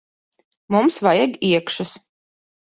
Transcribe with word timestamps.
Mums 0.75 0.97
vajag 1.09 1.37
iekšas. 1.53 1.95